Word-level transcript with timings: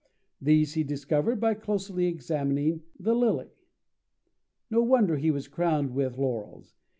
These 0.41 0.73
he 0.73 0.83
discovered 0.83 1.39
by 1.39 1.53
closely 1.53 2.07
examining 2.07 2.81
the 2.99 3.13
lily! 3.13 3.51
No 4.71 4.81
wonder 4.81 5.17
he 5.17 5.29
was 5.29 5.47
crowned 5.47 5.91
with 5.93 6.17
laurels! 6.17 6.73